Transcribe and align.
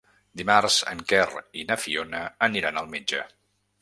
Dimarts 0.39 0.77
en 0.93 1.03
Quer 1.11 1.27
i 1.63 1.65
na 1.73 1.79
Fiona 1.83 2.23
aniran 2.49 2.81
al 2.83 2.91
metge. 2.95 3.21